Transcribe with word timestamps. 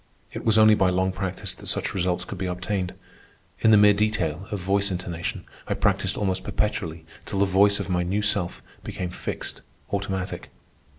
It 0.33 0.43
was 0.43 0.57
only 0.57 0.73
by 0.73 0.89
long 0.89 1.11
practice 1.11 1.53
that 1.53 1.67
such 1.67 1.93
results 1.93 2.25
could 2.25 2.39
be 2.39 2.47
obtained. 2.47 2.95
In 3.59 3.69
the 3.69 3.77
mere 3.77 3.93
detail 3.93 4.47
of 4.49 4.59
voice 4.59 4.89
intonation 4.89 5.45
I 5.67 5.75
practised 5.75 6.17
almost 6.17 6.43
perpetually 6.43 7.05
till 7.27 7.37
the 7.37 7.45
voice 7.45 7.79
of 7.79 7.87
my 7.87 8.01
new 8.01 8.23
self 8.23 8.63
became 8.83 9.11
fixed, 9.11 9.61
automatic. 9.93 10.49